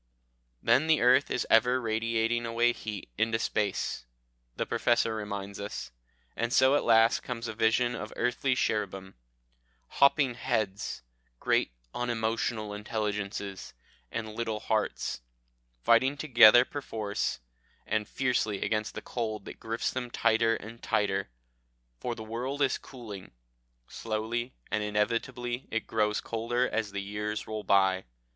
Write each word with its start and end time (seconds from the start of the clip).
Then 0.63 0.87
the 0.87 0.99
earth 0.99 1.29
is 1.29 1.45
ever 1.47 1.79
radiating 1.79 2.43
away 2.47 2.73
heat 2.73 3.09
into 3.19 3.37
space, 3.37 4.07
the 4.55 4.65
Professor 4.65 5.13
reminds 5.13 5.59
us. 5.59 5.91
And 6.35 6.51
so 6.51 6.73
at 6.73 6.83
last 6.83 7.21
comes 7.21 7.47
a 7.47 7.53
vision 7.53 7.93
of 7.93 8.11
earthly 8.15 8.55
cherubim, 8.55 9.13
hopping 9.87 10.33
heads, 10.33 11.03
great 11.39 11.73
unemotional 11.93 12.73
intelligences, 12.73 13.75
and 14.11 14.33
little 14.33 14.59
hearts, 14.61 15.21
fighting 15.83 16.17
together 16.17 16.65
perforce 16.65 17.39
and 17.85 18.07
fiercely 18.09 18.63
against 18.63 18.95
the 18.95 19.03
cold 19.03 19.45
that 19.45 19.59
grips 19.59 19.91
them 19.91 20.09
tighter 20.09 20.55
and 20.55 20.81
tighter. 20.81 21.29
For 21.99 22.15
the 22.15 22.23
world 22.23 22.63
is 22.63 22.79
cooling 22.79 23.33
slowly 23.87 24.55
and 24.71 24.81
inevitably 24.83 25.67
it 25.69 25.85
grows 25.85 26.21
colder 26.21 26.67
as 26.67 26.91
the 26.91 27.03
years 27.03 27.45
roll 27.45 27.63
by. 27.63 28.05